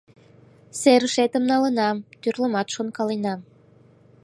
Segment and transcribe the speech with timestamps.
[0.79, 3.39] Серышетым налынам, тӱрлымат шонкаленам.